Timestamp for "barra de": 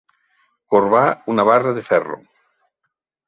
1.51-1.83